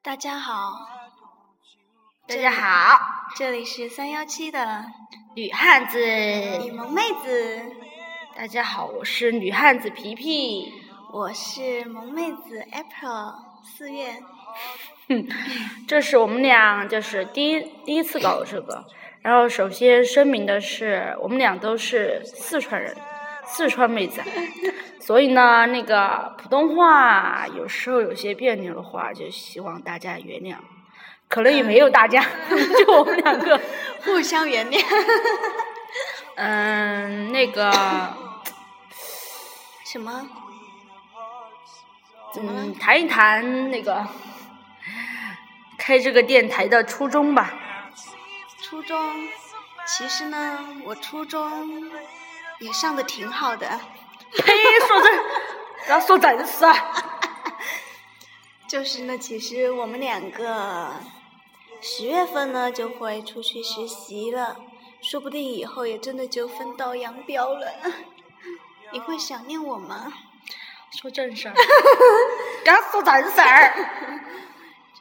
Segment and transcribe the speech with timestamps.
[0.00, 0.86] 大家好，
[2.28, 2.96] 大家好，
[3.36, 4.84] 这里是三幺七的
[5.34, 5.98] 女汉子，
[6.62, 7.60] 女萌妹子。
[8.36, 10.72] 大家好，我是女汉子皮皮，
[11.12, 14.22] 我是萌妹子 April 四月。
[15.08, 15.26] 哼，
[15.88, 18.84] 这是我们俩就是第一第一次搞这个。
[19.22, 22.96] 然后首先声明的是，我们俩都是四川人，
[23.48, 24.22] 四川妹子，
[25.00, 30.56] 所以呢，那个普通话有时候有些别扭的话，就希望大家原谅。
[31.28, 32.24] 可能也没有大家，
[32.78, 33.60] 就我们两个
[34.04, 34.82] 互相原谅。
[36.36, 37.70] 嗯，那个。
[39.84, 40.28] 什么？
[42.32, 42.72] 怎么了？
[42.78, 44.06] 谈一谈那个
[45.78, 47.52] 开这个电台的初衷吧。
[48.62, 48.98] 初衷，
[49.86, 51.90] 其实呢，我初中
[52.60, 53.66] 也上的挺好的。
[54.36, 54.52] 呸！
[54.86, 56.74] 说这，要说正事啊。
[58.68, 60.90] 就是呢，其实我们两个
[61.80, 64.56] 十月份呢就会出去实习了，
[65.00, 67.72] 说不定以后也真的就分道扬镳了。
[68.92, 70.12] 你会想念我吗？
[70.90, 71.54] 说正事儿，
[72.64, 73.74] 刚说正事儿。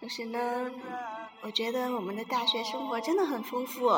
[0.01, 0.71] 就是呢，
[1.41, 3.89] 我觉得我们的大学生活真的很丰富，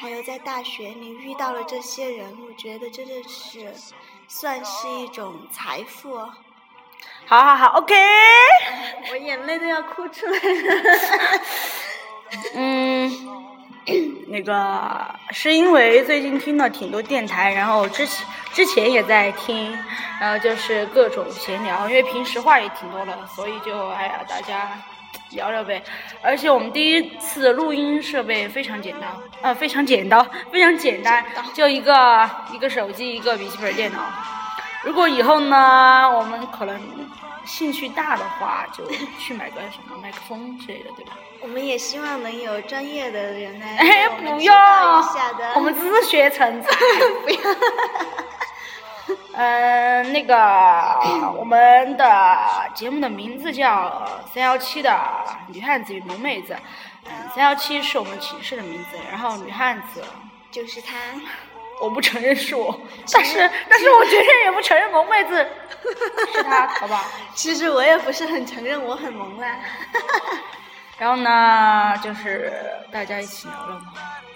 [0.00, 3.74] 还有在大学里遇到了这些人，我觉得真的是
[4.28, 6.16] 算是一种财富。
[7.26, 7.96] 好好好，OK。
[9.10, 11.00] 我眼泪都要哭出来了。
[12.54, 13.10] 嗯。
[14.28, 19.76] 那个是因为最近听了挺多电台，然后之前之前也在听，
[20.20, 24.78] 然后就是各种闲聊，因为平时话也挺多的，所以就哎呀大家
[25.30, 25.82] 聊聊呗。
[26.22, 29.08] 而且我们第一次录音设备非常简单，
[29.42, 31.24] 呃非常简单， 非常简单，
[31.54, 33.98] 就一个一个手机，一个笔记本电脑。
[34.84, 36.80] 如果以后呢，我们可能。
[37.44, 38.84] 兴趣大的话，就
[39.18, 41.12] 去买个什么麦克风之类的，对吧？
[41.40, 44.54] 我们也希望能有专业的人来哎，不用，
[45.54, 46.68] 我们自学成才。
[47.24, 47.38] 不要。
[49.40, 50.34] 嗯，那个，
[51.36, 52.36] 我们的
[52.74, 54.04] 节目的名字叫
[54.34, 54.98] 三幺七的
[55.46, 56.56] 女汉子与萌妹子。
[57.04, 60.02] 嗯，三幺七是我们寝室的名字，然后女汉子
[60.50, 60.96] 就是她。
[61.80, 62.76] 我不承认是我，
[63.12, 63.38] 但是
[63.70, 65.46] 但是我绝对也不承认萌妹子
[66.34, 67.04] 是他，好吧？
[67.32, 69.54] 其实我也不是很承认我很萌啦。
[70.98, 72.52] 然后呢，就是
[72.90, 74.27] 大家一起聊聊嘛，可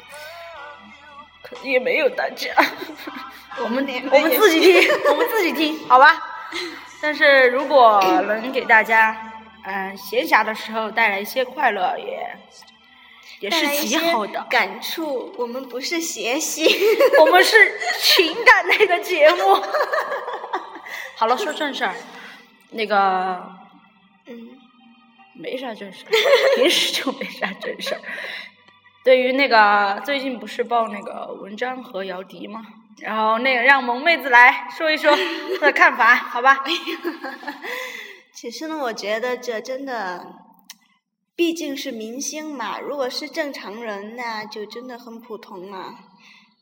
[1.62, 2.50] 也没有大家，
[3.62, 6.20] 我们 我们自己听，我们自己听，好吧？
[7.00, 9.32] 但是如果能给大家
[9.64, 12.36] 嗯闲暇的时候带来一些快乐，也。
[13.40, 15.34] 也是极好的感触。
[15.36, 16.64] 我们不是学习，
[17.18, 19.60] 我们是情感类的节目。
[21.16, 21.92] 好了，说正事儿。
[22.70, 23.44] 那个，
[24.26, 24.48] 嗯，
[25.34, 26.10] 没啥正事儿，
[26.54, 28.00] 平时就没啥正事儿。
[29.04, 32.62] 对于那个最近不是报那个文章和姚笛吗？
[33.00, 35.10] 然后那个让萌妹子来说一说
[35.58, 36.62] 她的看法，好吧？
[38.32, 40.36] 其实呢，我觉得这真的。
[41.34, 45.94] 毕竟是明星嘛，如果是正常人，那就真的很普通了。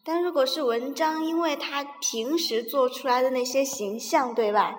[0.05, 4.77] 但如果是文章，因为他平时做出来的那些形象，对吧？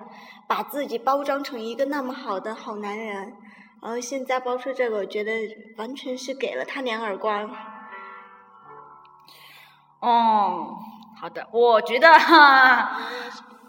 [0.47, 3.33] 把自己包装成一个那么好的好男人，
[3.81, 5.31] 然后现在爆出这个，我觉得
[5.77, 7.49] 完全是给了他两耳光。
[9.99, 10.77] 哦，
[11.19, 12.99] 好的，我觉得哈，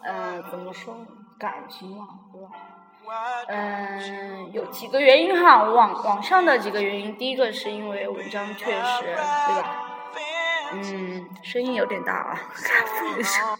[0.02, 0.94] 嗯，怎么说，
[1.38, 2.50] 感情嘛，对吧？
[3.48, 9.14] 嗯，有几个原因哈，网网上的几个原因，第一个是因为文章确实，对
[9.62, 9.88] 吧？
[10.72, 12.38] 嗯，声音有点大啊，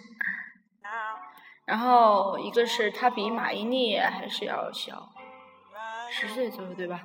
[1.66, 5.10] 然后一个是他比马伊琍还是要小
[6.12, 7.00] 十岁左右，对吧？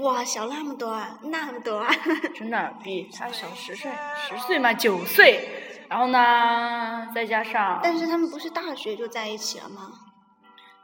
[0.00, 1.88] 哇，小那么多啊，那么多啊！
[2.34, 3.90] 真的比他小十岁，
[4.28, 5.60] 十岁嘛，九岁。
[5.88, 9.92] 然后呢，再加上，但是他们不是大学就在一起了吗？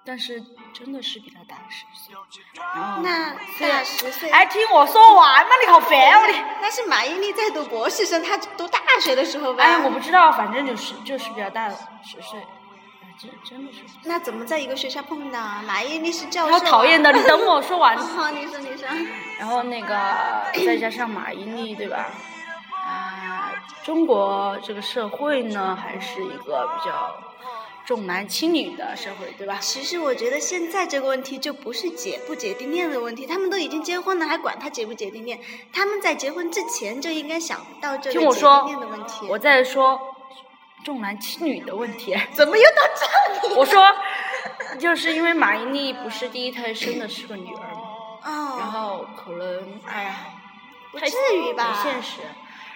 [0.04, 0.42] 但是
[0.72, 2.14] 真的是比他大十岁，
[3.02, 6.38] 那大十岁，哎，听我说完嘛，你好烦哦你。
[6.62, 9.64] 那是马伊琍在读博士生，她读大学的时候吧？
[9.64, 12.40] 哎，我不知道，反正就是就是比较大十岁，
[13.18, 13.78] 真真的是。
[14.04, 15.40] 那怎么在一个学校碰到？
[15.66, 16.52] 马伊琍是教授。
[16.52, 17.96] 好讨厌的，你等我说完。
[17.96, 18.86] 好， 你说你说。
[19.38, 19.96] 然后那个
[20.66, 22.10] 再加上马伊琍，对吧？
[22.86, 23.52] 啊，
[23.82, 27.16] 中国这个社会呢，还是一个比较。
[27.86, 29.58] 重男轻女的社会，对吧？
[29.60, 35.40] 其实我觉得现在这个问题就不是姐不姐弟恋的问题，他们都已经结婚了，还管他姐不姐弟恋？
[35.72, 39.26] 他们在结婚之前就应该想到这个姐弟恋的问题。
[39.28, 40.00] 我在说
[40.84, 42.16] 重男轻女的问题。
[42.32, 43.54] 怎么又到这里？
[43.56, 43.82] 我说
[44.78, 47.80] 就是因为马伊琍不是第一胎生的是个女儿嘛，
[48.24, 50.16] 哦，然后可能哎呀，
[50.94, 52.20] 太不至于吧不现实。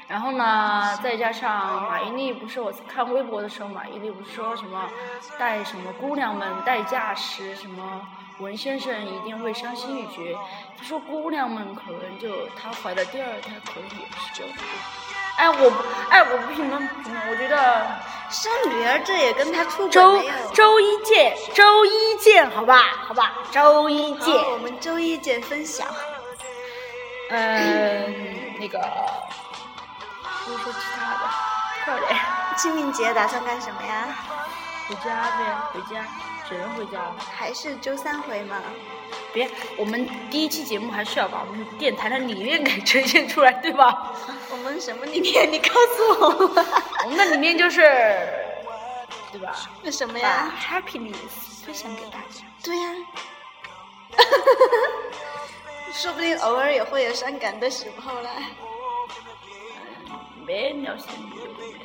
[0.06, 4.90] 然后呢，再加上马伊琍不是我看微博的时候，马伊琍不是说什么
[5.38, 8.06] 带什么姑娘们待嫁时，什么
[8.38, 10.36] 文先生一定会伤心欲绝。
[10.76, 14.54] 他说姑娘们可能就她怀的第二胎可能也是这样。
[15.36, 17.86] 哎，我不哎我不评论评论，我觉得
[18.30, 20.22] 生女儿这也跟他出轨周。
[20.52, 24.34] 周一见周一见，好吧好吧，周一见。
[24.52, 25.86] 我们周一见分享。
[27.30, 28.78] 嗯，那个
[30.44, 31.30] 说说其他的，
[31.84, 32.20] 快点。
[32.56, 34.14] 清明节打算干什么呀？
[34.88, 36.04] 回家呗，回家，
[36.48, 37.16] 只能回家了。
[37.36, 38.56] 还是周三回吗？
[39.34, 44.14] 别，我们第一期节目还是要把我们电台的理念给呈现出来，对吧？
[44.50, 45.50] 我们什么理念？
[45.50, 46.64] 你告诉我。
[47.04, 47.80] 我们的理念就是，
[49.32, 49.52] 对吧？
[49.82, 52.44] 那什么呀？happiness 分享给大家。
[52.62, 52.94] 对呀、
[55.92, 58.30] 说不定偶尔也会有伤感的时候啦。
[60.46, 61.08] 没聊心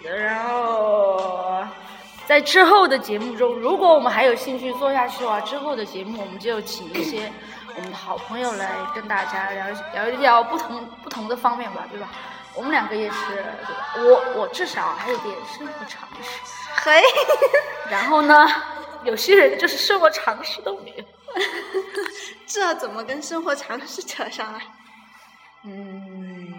[0.03, 1.63] 的，然后
[2.29, 7.31] 在之后的节目中，如果我们还有兴趣做下去的话，之后的节目我们就请一些
[7.75, 12.11] 我们的好朋友来跟大家聊聊一聊不同不同的方面吧，对吧？
[12.53, 13.95] 我们两个也是，对吧？
[13.95, 16.39] 我我至少还有点生活常识，
[16.87, 17.01] 嘿，
[17.89, 18.47] 然后呢，
[19.03, 21.03] 有些人就是生活常识都没有。
[22.45, 24.59] 这怎么跟生活常识扯上了？
[25.63, 26.53] 嗯，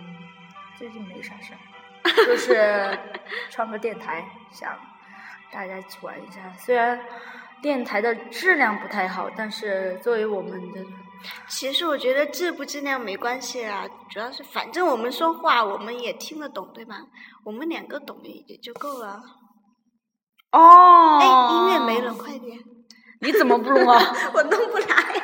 [0.77, 2.99] 最近没啥事儿，就是
[3.51, 4.77] 创个电台，想
[5.53, 6.53] 大家一起玩一下。
[6.59, 7.01] 虽然
[7.63, 10.81] 电台的质量不太好，但是作为我们的，
[11.49, 16.97] 其实我觉得质不质量没关系啊，主要是反正我们说话我们也听得懂，对吧？
[17.45, 19.23] 我们两个懂也也就够了。
[20.53, 22.59] 哦哎，音乐没了，快点！
[23.21, 24.01] 你怎么不弄啊？
[24.35, 25.23] 我弄不来呀、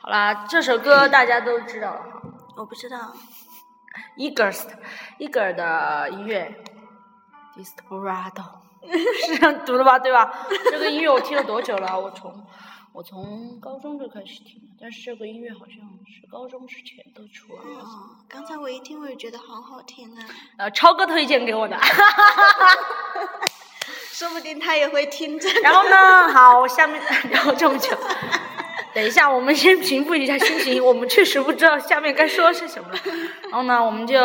[0.02, 2.22] 好啦，这首歌大家都知道了哈
[2.56, 3.14] 我不知道。
[4.18, 4.66] ，Eagles
[5.18, 6.64] Eager 的音乐
[7.56, 8.44] ，Desperado，
[9.26, 9.98] 是这样读的吧？
[9.98, 10.46] 对吧？
[10.70, 11.98] 这个音乐我听了多久了？
[11.98, 12.46] 我从
[12.92, 15.76] 我从高中就开始听了，但是这个音乐好像
[16.06, 17.62] 是高中之前都出了。
[17.80, 20.24] 哦，刚才我一听我就觉得好好听啊，
[20.58, 21.76] 呃，超哥推荐给我的。
[24.10, 25.60] 说不定他也会听这个。
[25.60, 26.98] 然后呢，好，下面
[27.28, 27.94] 聊这么久，
[28.94, 32.88] 等一下，我们先平复一下心情，我们确实不知道下面该说是什么。
[33.50, 34.18] 然后呢，我们就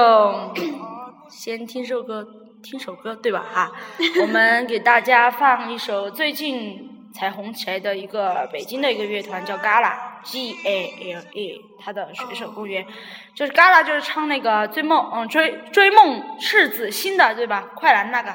[1.29, 2.25] 先听首歌，
[2.63, 3.43] 听首歌，对吧？
[3.53, 3.71] 哈，
[4.21, 12.85] 我们给大家放一首最近才红起来的一个北京的一个乐团，叫 Gala，G A L A，它的水手公园，
[13.33, 17.69] 就是 Gala，就是唱那个追梦，嗯，追追梦赤子心的，对吧？
[17.75, 18.33] 快男那个。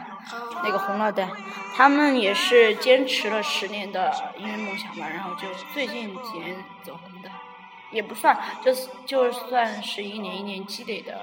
[0.64, 1.28] 那个红了的，
[1.76, 7.30] 他们也是坚持了十年的音乐梦想吧，然后就最近几年走红的，
[7.92, 11.20] 也不算，就是就算是一年一年积累的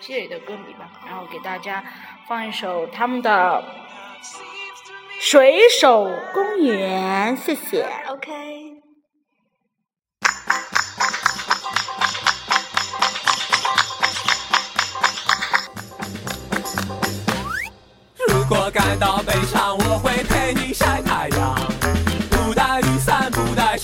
[0.00, 1.82] 积累的歌迷吧，然后给大家
[2.28, 3.64] 放一首他们的
[5.20, 7.86] 《水手公园》，谢谢。
[8.08, 8.74] OK。
[18.28, 21.54] 如果感到悲伤，我会陪你晒太阳。
[22.30, 23.78] 不带雨伞，不带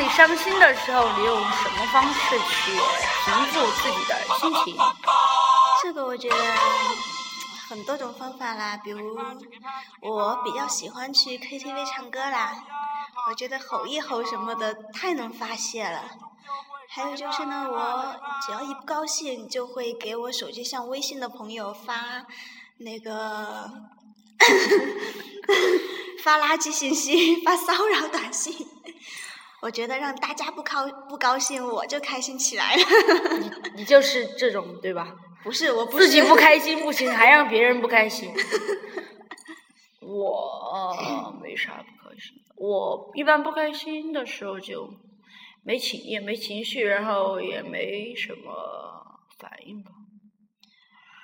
[0.00, 2.72] 你伤心的时候，你用什么方式去
[3.26, 4.74] 平复自己的心情？
[5.82, 6.36] 这个我觉得
[7.68, 9.14] 很多种方法啦，比如
[10.00, 12.64] 我比较喜欢去 KTV 唱歌啦，
[13.28, 16.04] 我觉得吼一吼什么的太能发泄了。
[16.88, 18.16] 还有就是呢，我
[18.46, 22.24] 只要一不高兴，就会给我手机上微信的朋友发
[22.78, 23.70] 那个
[26.24, 28.66] 发垃圾信息、发骚扰短信。
[29.62, 32.82] 我觉得让大家不高不高兴，我就开心起来了。
[33.38, 35.14] 你你就是这种对吧？
[35.42, 38.32] 不是，我不是自己不开心不行，还让别人不开心。
[40.00, 44.92] 我没啥不开心，我一般不开心的时候就
[45.62, 49.90] 没情也没情绪，然后也没什么反应吧。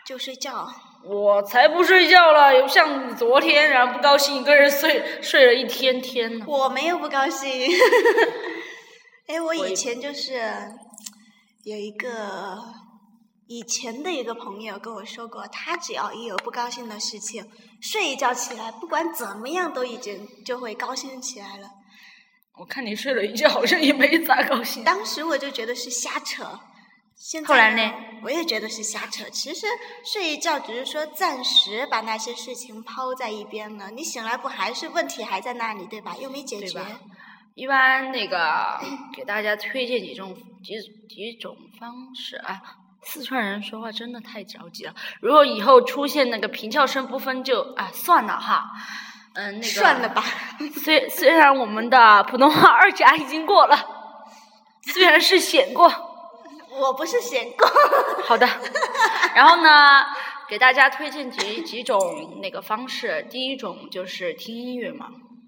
[0.06, 0.68] 就睡觉。
[1.08, 6.44] 我才不睡觉了，有像你昨天，然后不高兴，一个人睡睡了一天天呢。
[6.48, 7.48] 我没有不高兴。
[9.28, 10.40] 哎，我我以前就是
[11.64, 12.58] 有一个
[13.46, 17.44] 以前的一个朋友跟我说过，他只要一有不高兴的事情，
[17.80, 21.68] 睡一觉起来，不管怎么样都已经就会高兴起来了。
[22.58, 24.82] 我看你睡了一觉，好像也没咋高兴。
[24.82, 26.58] 当时我就觉得是瞎扯。
[27.18, 29.24] 现在后来呢我也觉得是瞎扯。
[29.30, 29.66] 其实
[30.04, 36.14] 睡一觉只是说暂时把那些事情抛在一边了，你醒来不还是问题还在那里，对吧？
[36.20, 36.80] 又没解决。
[37.54, 38.78] 一般那个
[39.16, 40.74] 给大家推荐几种几
[41.08, 42.60] 几种方式啊。
[43.02, 48.64] 四川人说话真的太着急了，如果以后出现那个平翘声不分就啊算了哈，
[49.34, 50.24] 嗯那个算了吧。
[50.82, 53.78] 虽虽然我们的普通话二甲已经过了，
[54.92, 55.88] 虽然是险过，
[56.80, 57.70] 我不是闲逛。
[58.24, 58.46] 好的，
[59.34, 60.04] 然后呢，
[60.48, 63.26] 给大家推荐几几种那个方式。
[63.30, 65.06] 第一种就是听音乐嘛，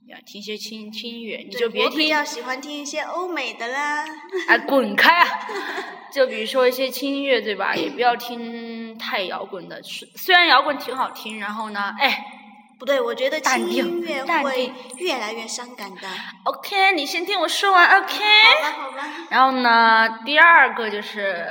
[0.09, 4.05] 要，听些轻轻音乐，你就别听较喜欢听一些欧美的啦。
[4.49, 5.29] 哎，滚开啊！
[6.11, 7.75] 就比如说一些轻音乐，对吧？
[7.77, 9.83] 也不要听太摇滚的。
[9.83, 12.38] 虽虽然摇滚挺好听，然后呢，哎
[12.79, 16.09] 不对，我觉得淡轻音乐定会越来越伤感的。
[16.45, 18.25] ，OK，你先听我说完，OK。
[18.63, 19.03] 好吧，好吧。
[19.31, 21.45] 然后呢，第二个就是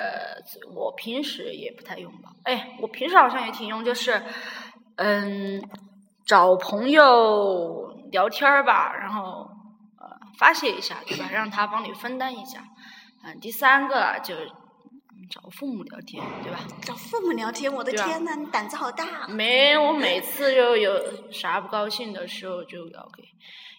[0.73, 4.23] 我平时也不太用吧，哎，我平时好像也挺用，就是
[4.95, 5.61] 嗯，
[6.25, 9.49] 找朋友聊天儿吧，然后
[9.99, 10.07] 呃
[10.39, 11.29] 发泄一下，对吧？
[11.31, 12.63] 让他帮你分担一下。
[13.25, 14.33] 嗯，第三个就
[15.29, 16.59] 找父母聊天，对吧？
[16.81, 19.27] 找父母聊天，我的天呐，你胆子好大啊！
[19.27, 23.23] 没，我每次就有啥不高兴的时候，就要给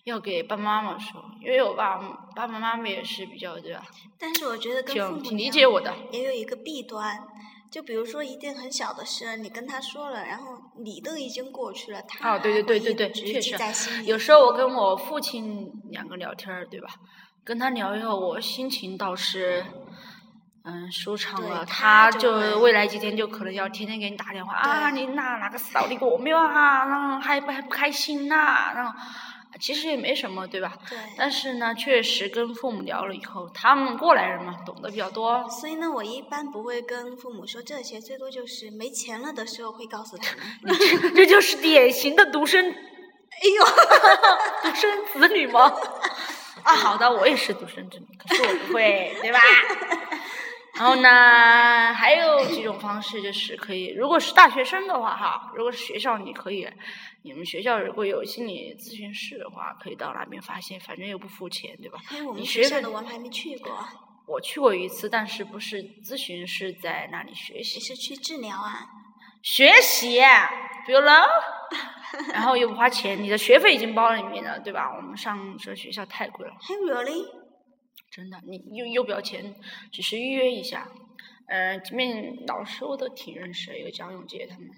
[0.04, 1.96] 要给爸爸妈妈说，因为我爸
[2.34, 3.82] 爸爸妈妈也是比较对吧，
[4.18, 5.94] 但是我觉得跟父母挺挺理解我的。
[6.12, 7.26] 也有一个弊端，
[7.70, 14.04] 就比如说一件很小的事，你跟他说了，然后你都已经过去了，他哦，对对对对对，确实。
[14.04, 16.88] 有时候我跟我父亲两个聊天儿，对吧？
[17.44, 19.64] 跟他聊以后，我心情倒是
[20.68, 26.84] 嗯舒畅了，他就未来几天就可能要天天给你打电话啊，对你哪哪个扫地过没有啊？
[26.86, 28.92] 然后还不还不开心呐、然后
[29.60, 30.72] 其实也没什么，对吧？
[30.88, 35.48] 对，但是呢，确实跟父母聊了以后，他们过来人嘛，懂得比较多。
[35.48, 40.76] 所以呢，我一般不会跟父母说这些，最多就是没钱了的时候会告诉他们。
[41.16, 43.64] 这就是典型的独生哎呦，
[44.70, 45.72] 独生子女吗？
[46.62, 49.38] 啊，好的，我也是独生子女，可是我不会，对吧？
[50.78, 56.68] 然后呢，还有几种方式，就是可以，如果是大学生的话，哈，如果是学校，你可以，
[57.22, 61.98] 你们学校如果有心理咨询室的话，可以到那边发现，反正又不付钱，对吧？
[62.10, 63.76] 哎，我们你学校的我们还没去过，
[64.26, 67.80] 我去过一次，但是不是咨询，是在那里学你习。
[67.80, 68.86] 是去治疗啊？
[69.42, 70.20] 学习，
[70.86, 71.12] 比如呢，
[72.32, 74.92] 然后又不花钱，你的学费已经包里面了，对吧？
[74.96, 76.54] 我们上这学校太贵了。
[76.60, 77.26] 还 really？
[78.18, 79.54] 真的，你又又不要钱，
[79.92, 80.88] 只是预约一下。
[81.46, 84.68] 呃，前面老师我都挺认识的，有蒋永杰他们，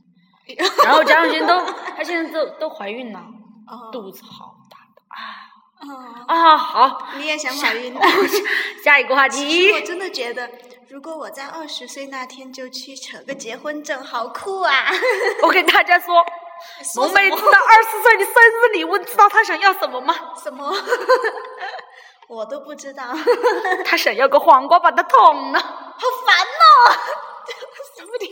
[0.84, 1.58] 然后蒋永杰都，
[1.96, 3.18] 她现在都都怀孕了，
[3.66, 6.54] 哦，肚子好大的哦，啊！
[6.54, 7.94] 好，你也想怀孕？
[8.84, 10.50] 下一个话题 我，真的觉得，
[10.90, 14.92] 如果我在二十岁那天就去扯个结婚证，好酷啊！
[15.44, 16.14] 我跟大家说，
[16.84, 20.14] 说什么萌妹知道二十岁的生日礼物，知道她想要什么吗？
[20.42, 20.70] 什么？
[22.30, 23.02] 我都不知道，
[23.84, 25.58] 他想要个黄瓜把他捅了。
[25.58, 26.94] 好烦哦！
[27.98, 28.30] 说不定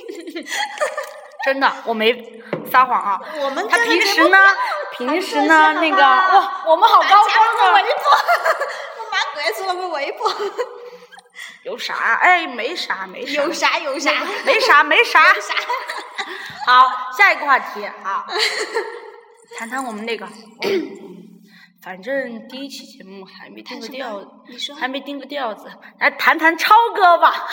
[1.44, 3.20] 真的，我没撒谎啊。
[3.42, 4.38] 我们他 平时呢
[4.92, 7.82] 平时呢那个哇，我们好高大家光啊微！
[7.82, 7.98] 博，
[9.02, 10.32] 我马鬼出了个围脖，
[11.64, 11.94] 有啥？
[12.22, 14.12] 哎，没啥，没啥，有啥有啥，
[14.46, 15.34] 没啥，没啥。
[15.34, 15.54] 有啥。
[16.66, 18.24] 好，下一个话题啊，
[19.58, 20.26] 谈谈我们那个，
[21.80, 25.70] 反正第一期节目还没定个调，子还没定个调子，
[26.00, 27.30] 来谈谈超哥吧。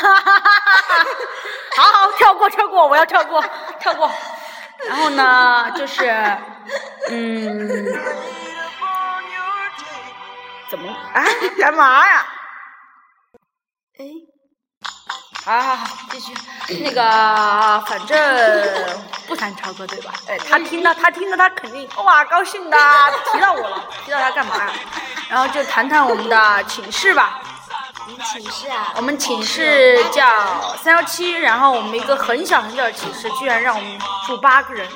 [1.78, 3.44] 好好，跳过，跳过，我要跳过，
[3.80, 4.10] 跳过。
[4.88, 6.10] 然后呢，就是，
[7.10, 7.86] 嗯，
[10.70, 11.24] 怎么啊？
[11.60, 12.26] 干嘛呀？
[14.00, 14.06] 哎，
[15.46, 16.34] 好好好，继续。
[16.84, 17.02] 那个，
[17.86, 18.18] 反正
[19.28, 20.12] 不谈超哥对吧？
[20.28, 22.78] 哎，他听到他听到他肯定哇高兴的，
[23.32, 24.74] 提到我了， 提到他干嘛呀？
[25.30, 27.40] 然后就谈谈我们的寝室吧。
[28.08, 28.92] 你们寝室啊？
[28.96, 34.88] 我们寝室叫三幺七，然后我们一个很小很小的寝室，居然让我们住八个人。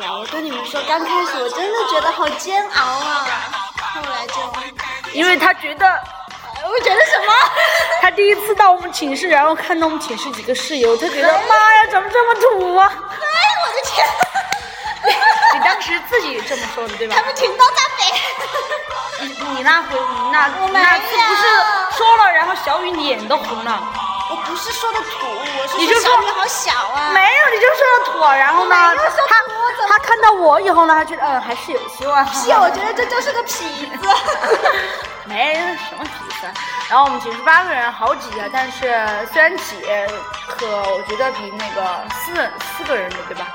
[0.00, 3.26] 哇，我跟你们说，刚开始我真的觉得好煎熬啊，
[3.94, 4.34] 后来就，
[5.12, 6.00] 因为他觉得
[6.66, 7.32] 我觉得什么？
[8.00, 12.92] 他第一次到我们寝室，然后看到我们寝室几个室友，他觉得妈呀，怎么这么土啊！
[12.92, 13.26] 哎，
[13.64, 14.06] 我的天！
[15.54, 17.22] 你当时自己这么说的对吧他？
[17.24, 18.04] 们挺到大北。
[19.20, 21.42] 你你那回你那我没那次不是
[21.98, 23.82] 说了，然后小雨脸都红了。
[24.30, 25.26] 我不是说的土，
[25.58, 27.10] 我是说说小雨好小啊。
[27.14, 32.24] 没有，你就说的土，然后呢他他看到我以后呢，他觉得嗯还是有希望。
[32.26, 33.62] 屁，我觉得这就是个痞
[33.98, 34.08] 子。
[35.24, 35.54] 没
[35.88, 36.46] 什么痞子。
[36.88, 38.78] 然后我们寝室八个人，好挤啊，但是
[39.32, 39.76] 虽然挤，
[40.48, 43.46] 可我觉得比那个四四个人的对吧，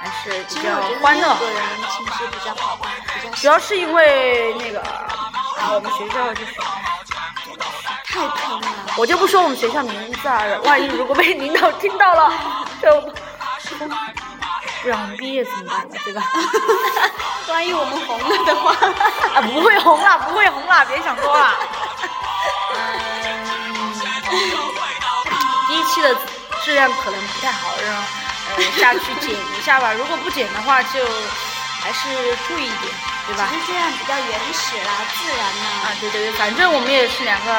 [0.00, 1.36] 还是比较欢乐六。
[1.36, 6.52] 个人寝室比较好吧，比较主要是因为那个，啊，我们学校就是，
[8.12, 8.68] 太坑了。
[8.96, 12.32] 我就不说我们学校名字啊，万一如果被领导听到了，
[12.82, 15.96] 就不让我们毕业怎么办呢？
[16.04, 16.22] 对吧？
[17.48, 18.72] 万一我们红了的话，
[19.34, 21.54] 啊，不会红了，不会红了，别想多了。
[25.92, 26.16] 第一期的
[26.64, 27.94] 质量可能不太好，让
[28.56, 29.92] 呃下去剪一下吧。
[29.92, 31.04] 如果不剪的话，就
[31.82, 32.94] 还是注意一点，
[33.26, 33.46] 对吧？
[33.52, 37.52] 其实这样比较原始啦，自然啊。，对对对，反正我们也是两个，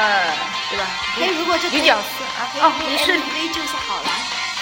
[0.71, 0.85] 对吧？
[1.21, 2.49] 哎，如果这女屌丝啊！
[2.65, 4.09] 哦，你是 MV 就是好了。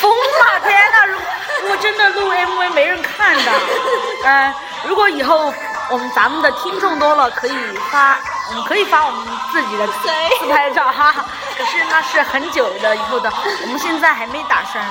[0.01, 0.59] 疯了！
[0.67, 1.17] 天呐，如
[1.61, 3.51] 如果真的录 MV 没人看的，
[4.25, 4.53] 呃，
[4.83, 5.53] 如果以后
[5.89, 7.53] 我们咱们的听众多了，可以
[7.89, 8.19] 发，
[8.51, 10.09] 我们可以发我们自己的自
[10.39, 11.25] 自拍照哈。
[11.57, 13.31] 可是那是很久的以后的，
[13.63, 14.85] 我们现在还没打算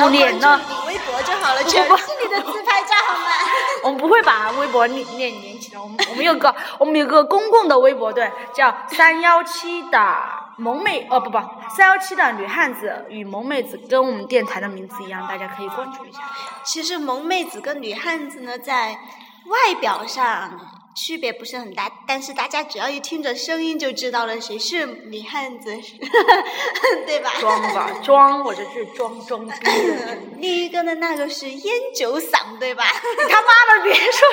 [0.00, 0.60] 露脸呢。
[0.68, 3.26] 你微博就好了，不全不是你的自拍照好吗？
[3.84, 10.16] 我们不会把微博连连连起来，我们我们有个我们有个公共的微博，对，叫三幺七的
[10.56, 11.38] 萌妹，哦不不，
[11.76, 16.20] 三幺七的女汉子与萌妹子，跟我们电台的名字一样，大家可以关注一下。
[16.64, 18.98] 其实萌妹子跟女汉子呢，在
[19.46, 20.58] 外表上
[20.94, 25.76] 区别不是很大，但是大家只要一听着声音就知道了谁是女汉子，
[27.06, 27.32] 对吧？
[27.40, 29.52] 装吧，装，我这是装装逼。
[30.38, 32.84] 另一个呢，那个是烟酒嗓，对吧？
[32.84, 34.28] 你他妈的别说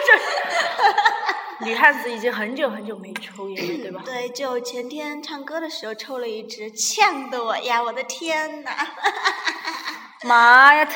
[1.59, 4.01] 这， 女汉子已经很久很久没抽烟了，对吧？
[4.05, 7.81] 对，就前天唱歌的时候抽了一支，呛的我呀！
[7.81, 8.71] 我的天呐！
[10.23, 10.87] 妈呀，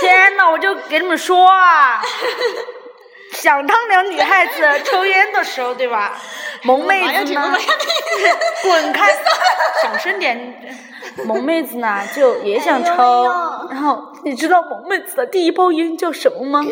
[0.00, 2.02] 天呐，我就给你们说啊，
[3.32, 6.16] 想当年女孩子 抽烟的时候，对吧？
[6.62, 7.52] 萌妹子呢，
[8.62, 9.10] 滚开，
[9.82, 10.76] 小声点。
[11.24, 13.24] 萌妹子呢，就也想抽
[13.70, 16.64] 然后你知道萌妹子的第一包烟叫什么吗？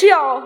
[0.00, 0.42] 叫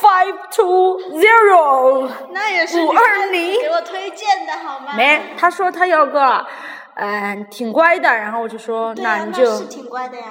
[0.00, 2.08] Five Two Zero。
[2.30, 4.92] 那也是五二零给我推荐的好吗？
[4.96, 6.46] 没，他说他要个，
[6.94, 10.24] 嗯、挺乖的，然后我就说对呀、你就，是挺乖的呀。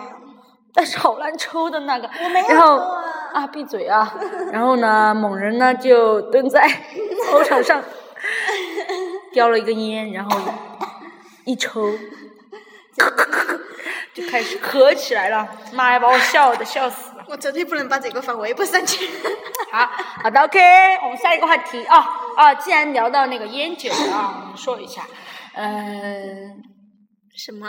[0.73, 4.13] 但是好难抽的那个，我没有然后啊啊闭嘴啊，
[4.51, 6.67] 然后呢，某人呢就蹲在
[7.29, 7.81] 操场上，
[9.31, 10.39] 叼了一根烟，然后
[11.45, 11.91] 一抽，
[14.13, 17.23] 就开始咳起来了，妈呀，把我笑的笑死了。
[17.27, 19.09] 我绝对不能把这个放微博上去。
[19.71, 19.89] 好，
[20.23, 20.59] 好的，OK，
[21.03, 21.97] 我们下一个话题啊
[22.35, 25.03] 啊，既然聊到那个烟酒了啊，我们说一下，
[25.55, 26.61] 嗯、
[27.35, 27.67] 什么？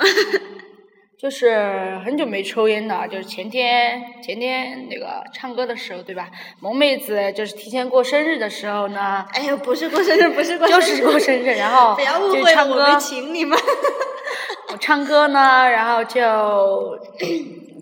[1.16, 6.28] 就是很久没抽烟了，就是前天前天那个唱歌的时候，对吧？
[6.60, 13.58] 萌妹子就是提前过生日的时候呢，哎呦，不是过生日，不是过生日就，是过生日，然后 不要误就会了，我没，请你们。
[14.72, 16.98] 我唱歌呢，然后就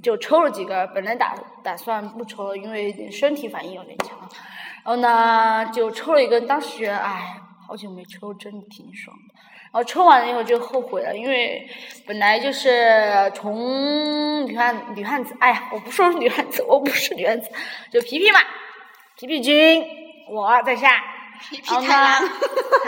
[0.02, 4.10] 就抽了几个，本来打打算不抽了，因为身体反应有点强，
[4.84, 7.40] 然后呢就抽了一根，当时觉得哎，
[7.72, 9.34] 好久没抽，真的挺爽的。
[9.72, 11.66] 然后抽完了以后就后悔了，因为
[12.06, 17.50] 本来就是从女汉女汉子，哎呀，我不说是女汉子，我不是女汉子，
[17.90, 18.40] 就皮皮嘛，
[19.16, 19.82] 皮皮君，
[20.28, 21.02] 我在下，
[21.48, 22.28] 皮皮然后太郎，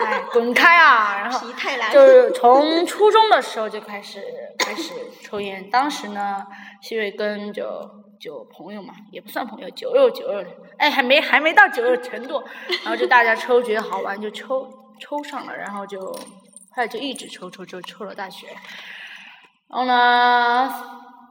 [0.05, 1.19] 哎，滚开啊！
[1.19, 1.49] 然后
[1.91, 4.23] 就是从初中的时候就开始
[4.59, 4.93] 开始
[5.23, 6.45] 抽烟，当时呢，
[6.83, 7.65] 是因为跟就
[8.25, 10.43] 就朋友嘛，也不算朋友，酒肉酒肉，
[10.79, 12.43] 哎，还没还没到酒肉程度，
[12.83, 14.67] 然后就大家抽觉得好玩就抽
[14.99, 18.47] 抽上了，然后就后来就一直抽抽抽抽了大学，
[19.69, 20.71] 然后呢，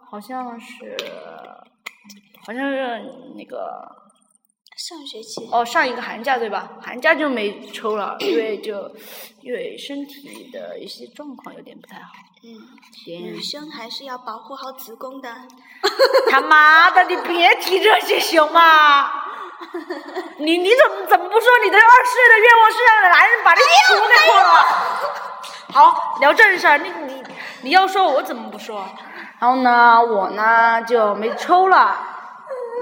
[0.08, 0.96] 好像是
[2.46, 3.02] 好像是
[3.36, 4.03] 那个
[4.78, 6.70] 上学期哦，上一个寒假对吧？
[6.82, 8.90] 寒假就没抽了， 因为就
[9.42, 12.12] 因为身体的一些状况有点不太好。
[12.44, 12.58] 嗯，
[13.06, 15.30] 点女生还是要保护好子宫的。
[16.30, 19.10] 他妈的，你别提这些行吗？
[20.40, 24.44] 你你怎么怎么不说你的二十岁的愿望是让男人把你衣服给脱了？
[25.72, 27.24] 好，聊正事儿，你你
[27.62, 28.86] 你要说我怎么不说？
[29.40, 32.13] 然后呢，我呢就没抽了。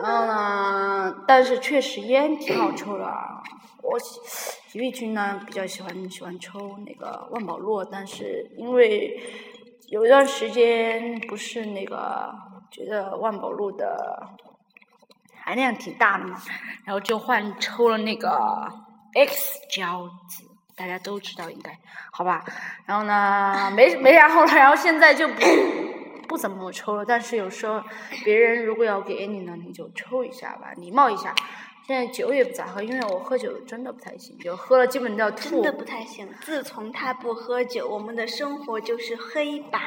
[0.01, 3.05] 然后呢，但是确实烟挺好抽的。
[3.83, 4.19] 我喜
[4.69, 9.19] 体育君呢比较喜欢喜欢抽那个万宝路，但是因为
[9.87, 12.33] 有一段时间不是那个
[12.69, 14.29] 觉得万宝路的
[15.43, 16.39] 含量挺大的嘛，
[16.85, 18.71] 然后就换抽了那个
[19.15, 20.43] X 胶子，
[20.75, 21.77] 大家都知道应该
[22.11, 22.45] 好吧？
[22.85, 25.41] 然后呢，没没然后了，然后现在就不
[26.27, 27.83] 不怎么抽了，但是有时候
[28.23, 31.33] 别人如果要给你呢，你就抽一下吧，礼貌一下。
[31.87, 35.49] 现在酒也不咋喝，因为我喝酒真的不太行，就喝了基本都要吐。
[35.49, 36.29] 真的不太行。
[36.41, 39.79] 自从他不喝酒，我们的生活就是黑白。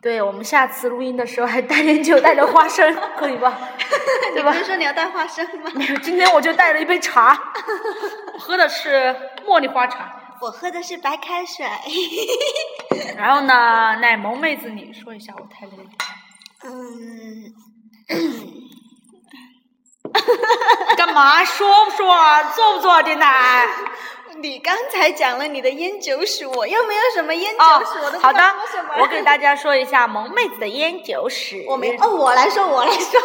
[0.00, 3.56] 对，我们下次录音的时候还带点酒，带着花生，可以吧？
[4.34, 5.70] 你不是说你要带花生吗？
[5.74, 7.38] 没有，今天我就带了一杯茶，
[8.34, 9.14] 我喝的是
[9.46, 10.23] 茉莉花茶。
[10.44, 11.64] 我喝的是白开水。
[13.16, 15.88] 然后呢，奶萌妹子，你说一下，我太累了。
[16.64, 17.54] 嗯，
[20.98, 21.42] 干嘛？
[21.42, 22.42] 说不说啊？
[22.52, 23.02] 做不做啊？
[23.02, 23.66] 电台？
[24.42, 28.42] 你刚才讲了你的烟酒史，我又没有什么烟酒哦史，我都，不好的
[28.98, 31.64] 我给大家说一下萌妹子的烟酒史。
[31.66, 33.20] 我没哦，我来说，我来说。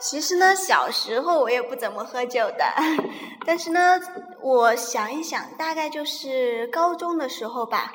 [0.00, 2.64] 其实呢，小时候我也不怎么喝酒的，
[3.44, 4.00] 但是呢，
[4.40, 7.92] 我想一想，大概就是高中的时候吧，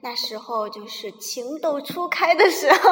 [0.00, 2.78] 那时候就是情窦初开的时候。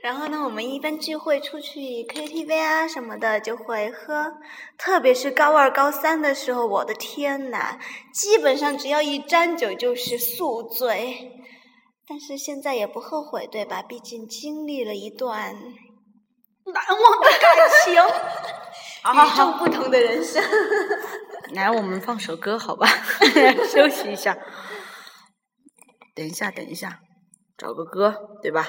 [0.00, 4.32] 然后呢，我们一般聚会出去 KTV 啊什么的就会喝，
[4.78, 7.78] 特别是高二、高三的时候，我的天呐，
[8.12, 11.32] 基本上只要一沾酒就是宿醉。
[12.06, 13.82] 但是现在也不后悔，对吧？
[13.82, 15.56] 毕竟经历了一段
[16.72, 18.02] 难忘的感情。
[19.04, 20.42] 与众，不同的人生。
[21.54, 22.86] 来，我们放首歌，好吧？
[23.72, 24.36] 休息一下。
[26.14, 26.98] 等一下，等一下，
[27.56, 28.68] 找个歌，对吧？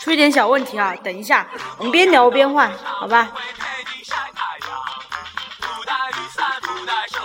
[0.00, 3.24] 出一点小问题啊，等一下，我们边聊边换，好吧？
[3.34, 4.80] 会陪你晒太阳，
[5.60, 7.18] 不带雨伞，不带手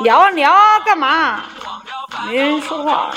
[0.00, 1.42] 聊啊聊啊，干嘛？
[2.26, 3.10] 没人说话。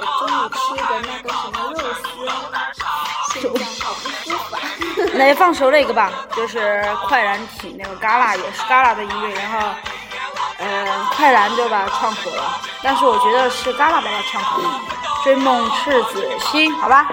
[0.00, 4.58] 我中午吃的那个什么肉丝，现在好不舒服啊。
[5.14, 9.68] 来放首那个吧，就是快燃挺那个旮旯，也是旮旯的音乐，然后，
[10.58, 14.80] 嗯、快燃就把它唱火了，但是我觉得是旮旯把它唱火了，
[15.24, 17.06] 《追梦赤子心》，好吧？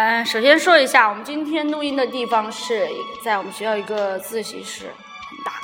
[0.00, 2.88] 嗯，首先说一下，我们今天录音的地方是
[3.20, 4.94] 在我们学校一个自习室，
[5.28, 5.54] 很大，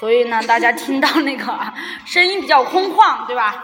[0.00, 1.44] 所以呢，大家听到那个
[2.06, 3.62] 声音比较空旷，对吧？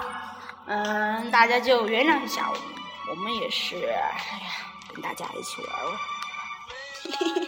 [0.66, 2.62] 嗯，大家就原谅一下我们，
[3.09, 4.50] 我们也是，哎呀，
[4.92, 5.94] 跟大家一起玩玩。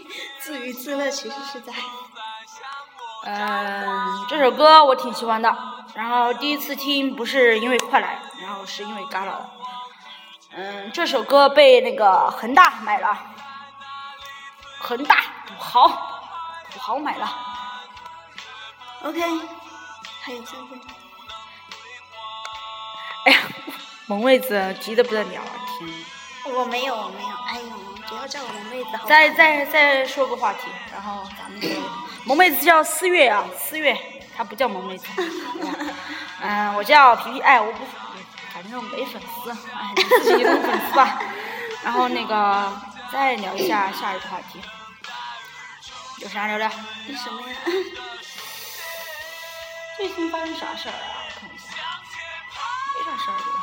[0.40, 1.74] 自娱自乐其实是在。
[3.26, 5.54] 嗯，这首歌我挺喜欢的，
[5.94, 9.50] 然后第一次听不是因为快来，然后是因为嘎了。
[10.54, 13.18] 嗯，这首歌被那个恒大买了，
[14.80, 15.88] 恒大土豪，
[16.70, 17.26] 土豪买了。
[19.02, 19.20] OK，
[20.20, 20.90] 还有三分钟。
[23.24, 23.38] 哎呀，
[24.06, 25.48] 萌妹子急得不得了啊！
[25.78, 27.36] 天，我没有，我没有。
[27.46, 27.70] 哎呦，
[28.06, 28.90] 不要叫我萌妹子。
[29.06, 31.68] 再再再说个话题，然后咱们就
[32.24, 33.96] 萌妹子叫四月啊，四月，
[34.36, 35.06] 她不叫萌妹子。
[36.42, 37.78] 嗯，我叫皮皮，哎，我不，
[38.62, 41.18] 反正没粉丝，哎，你自己弄粉丝吧。
[41.82, 42.72] 然后那个
[43.12, 44.60] 再聊一下下一个话题，
[46.18, 46.70] 有啥聊聊？
[47.08, 47.56] 你什么呀？
[49.98, 51.26] 最近发生啥事儿啊？
[51.40, 51.74] 看一下，
[52.94, 53.58] 没啥事儿对吧？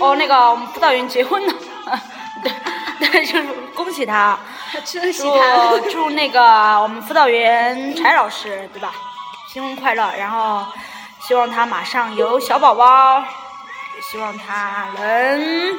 [0.00, 1.54] 哦，那个我们辅导员结婚了，
[2.98, 4.36] 对对，就是恭喜他，
[4.72, 5.78] 恭喜祝他。
[5.90, 6.42] 祝那个
[6.82, 8.92] 我们辅导员柴老师对吧？
[9.48, 10.66] 新婚快乐，然后
[11.20, 13.26] 希望他马上有小宝宝，也
[14.14, 15.76] 希望他能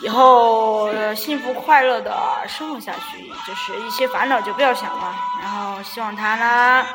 [0.00, 6.86] 以后幸福快乐的生活下去，就是一些烦恼就不要想了，然后希望他呢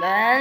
[0.00, 0.40] 能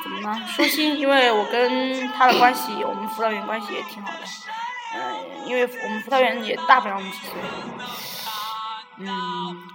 [0.00, 0.46] 怎么呢？
[0.46, 4.18] 舒心，因为我跟他的关系，我们辅导员关系也挺好的，
[4.94, 7.32] 嗯、因为我们辅导员也大不了我们几岁。
[8.98, 9.68] 嗯，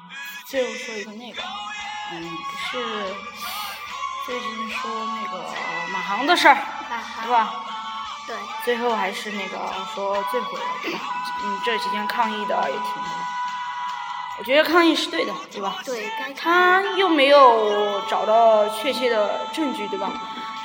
[0.45, 1.41] 最后说一个那个，
[2.13, 3.03] 嗯，不是
[4.25, 5.43] 最近说那个
[5.91, 6.57] 马航的事儿，
[7.23, 7.65] 对吧？
[8.27, 8.35] 对，
[8.65, 9.57] 最后还是那个
[9.95, 10.99] 说最毁了，对吧？
[11.45, 15.77] 嗯，这几天抗议的也挺多的，我觉得抗议是对的，对吧？
[15.85, 20.11] 对该他又没有找到确切的证据，对吧？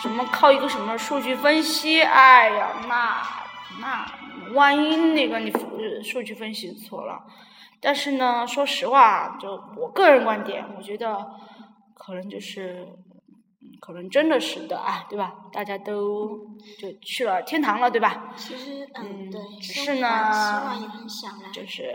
[0.01, 2.03] 什么靠一个什么数据分析？
[2.03, 3.23] 哎呀，那
[3.81, 4.05] 那
[4.55, 7.23] 万一那个你数数据分析错了，
[7.81, 11.31] 但是呢，说实话，就我个人观点，我觉得
[11.95, 13.12] 可能就是，嗯
[13.85, 15.35] 可能真的是的啊，对吧？
[15.53, 16.39] 大家都
[16.79, 18.33] 就去了天堂了，对吧？
[18.37, 21.51] 其实嗯嗯对，只是呢希望也很小啦。
[21.53, 21.93] 就是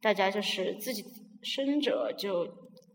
[0.00, 1.04] 大家就是自己
[1.42, 2.46] 生者就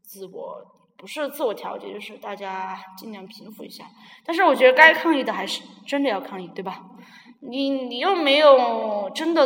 [0.04, 0.56] 自我
[0.98, 3.84] 不是自我调节，就是大家尽量平复一下。
[4.26, 6.82] 但是我觉得该抗议的还是真的要抗议，对吧？
[7.42, 9.46] 你你又没有真的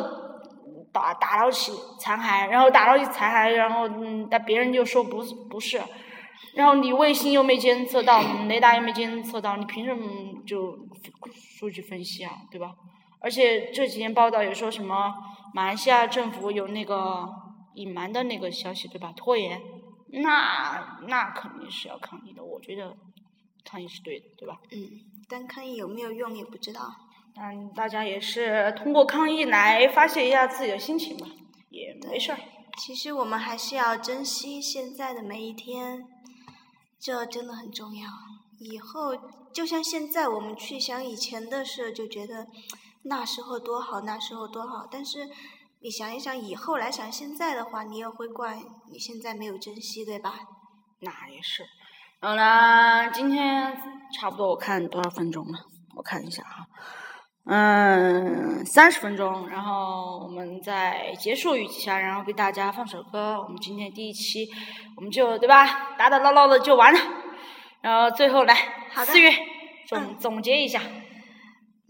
[0.93, 5.81] 打打捞起残骸，然后打捞起残骸，然后嗯，但别人就说不不是，
[6.56, 10.78] 然后你卫星又没监测到，雷达又没监测到，你凭什么就
[11.34, 12.73] 数据分析啊，对吧？
[13.21, 15.13] 而且这几天报道也说什么
[15.54, 17.28] 马来西亚政府有那个
[17.75, 19.13] 隐瞒的那个消息，对吧？
[19.15, 19.62] 拖延，
[20.08, 22.43] 那那肯定是要抗议的。
[22.43, 22.95] 我觉得
[23.63, 24.60] 抗议是对的，对吧？
[24.71, 24.89] 嗯，
[25.28, 26.82] 但抗议有没有用也不知道。
[27.36, 31.28] 嗯，大家也是通过抗议来发泄一下自己的心情吧，
[31.69, 32.39] 也没事儿。
[32.80, 36.08] 其实我们还是要珍惜现在的每一天，
[36.98, 38.10] 这真的很重要。
[38.58, 39.15] 以后
[39.52, 42.48] 就像现在，我们去想以前的事，就觉得
[43.04, 44.88] 那时候多好，那时候多好。
[44.89, 45.30] 但是
[45.82, 50.39] 你想一想，以后来想现在的话，你也会怪你现在没有珍惜，对吧？
[51.02, 51.65] 那也是。
[52.22, 53.78] 然后呢，今天
[54.13, 55.60] 差不多我看多少分钟了？
[55.96, 56.65] 我看一下啊，
[57.51, 59.49] 嗯，三十分钟。
[59.49, 63.41] 然后我们再结束语气下，然后给大家放首歌。
[63.41, 64.47] 我们今天第一期，
[64.95, 66.99] 我们就对吧，打打闹闹的就完了。
[67.81, 68.53] 然后最后来，
[68.93, 69.31] 好的四月
[69.88, 70.79] 总嗯总结一下。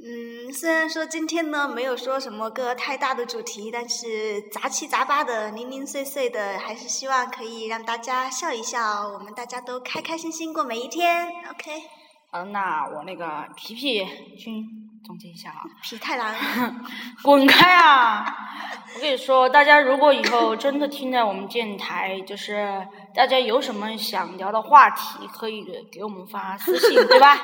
[0.02, 11.28] 嗯，虽然说今天呢没有说什么个太大的主题，但是杂七杂八的、零零碎碎的，还是希望可以让大家笑一笑，我们大家都开开心心过每一天。
[11.50, 11.82] OK，
[12.32, 14.06] 好，那我那个皮皮
[14.38, 14.64] 君
[15.04, 15.64] 总结一下啊。
[15.82, 16.34] 皮太郎，
[17.24, 18.26] 滚开啊！
[18.96, 27.38] 我跟你说，大家如果以后真的听到我们电台，就是大家有什么想聊的话题，可以给我们发私信， 对吧？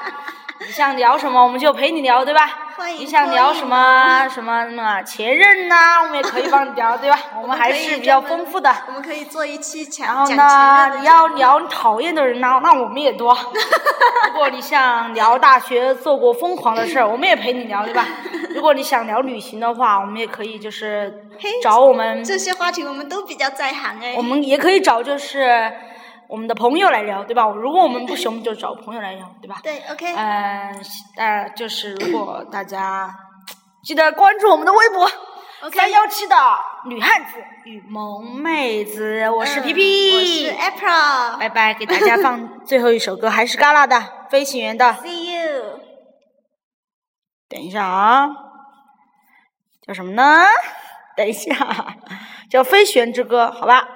[0.60, 2.50] 你想聊什么，我们就陪你聊，对吧？
[2.78, 7.18] 欢迎你想聊什么什么什么前任呐、我们也可以帮你聊，对吧？
[7.42, 8.74] 我们还是比较丰富的。
[8.88, 13.36] 我们可以做一期前然后呢，任你要聊你讨厌的人呢，那我们也多。
[14.34, 18.06] 如果你想聊大学做过疯狂的事儿，我们也陪你聊，对吧？
[18.54, 24.16] 如果你想聊旅行的话，我们也可以就是嘿找我们，这些话题我们都比较在行哎。
[24.16, 25.72] 我们也可以找就是
[26.28, 27.48] 我们的朋友来聊，对吧？
[27.48, 29.60] 如果我们不行，我们就找朋友来聊，对吧？
[29.64, 30.14] 对，OK。
[30.16, 30.84] 嗯，
[31.18, 33.14] 呃，就是如果大家
[33.84, 35.10] 记得关注我们的微博。
[35.74, 36.36] 三幺七的
[36.86, 43.96] 女汉子与萌妹子，我是皮皮，我是 April，拜拜，给大家放最后一首歌，还是嘎啦的
[44.30, 44.86] 《飞行员》的。
[45.02, 45.80] See you。
[47.50, 48.28] 等一下啊，
[49.88, 50.44] 叫什么呢？
[51.16, 51.96] 等一下，
[52.50, 53.95] 叫《飞旋之歌》，好吧。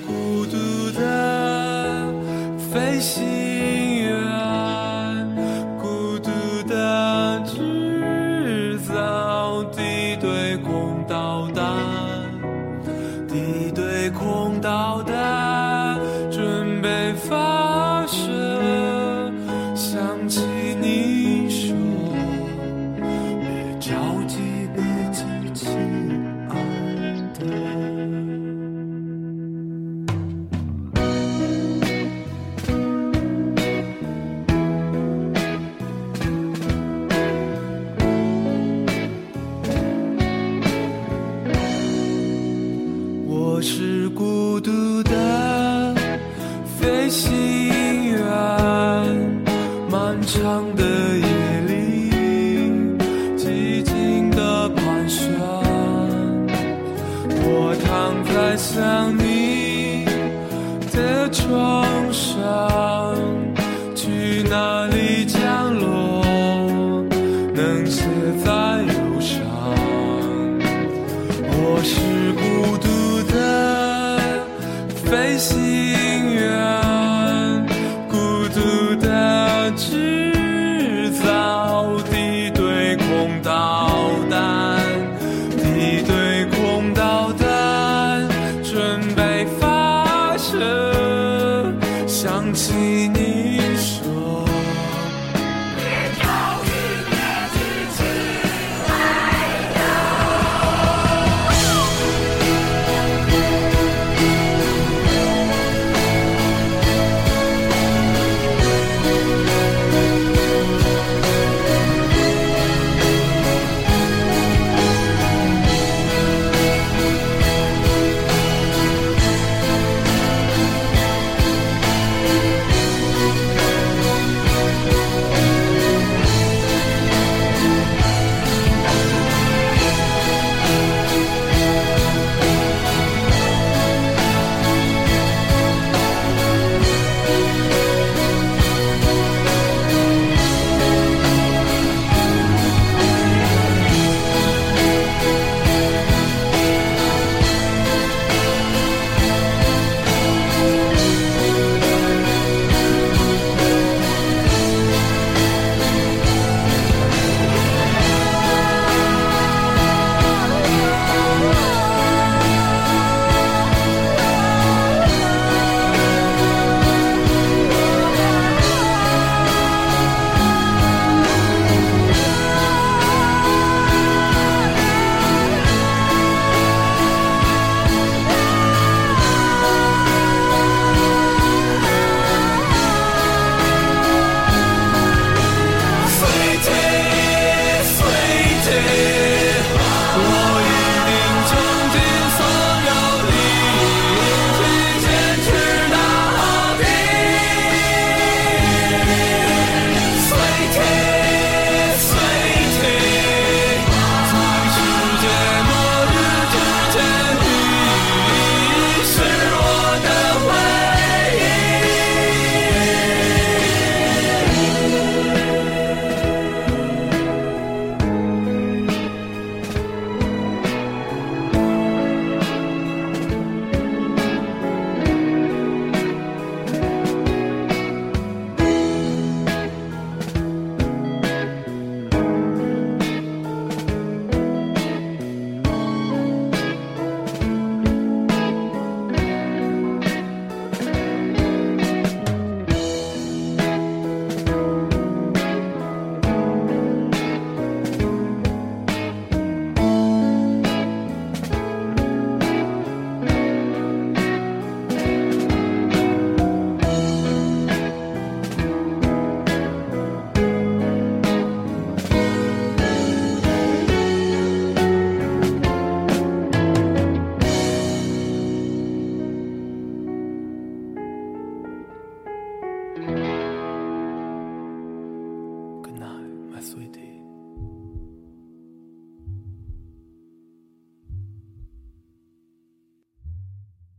[0.00, 2.12] 孤独的
[2.72, 3.49] 飞行。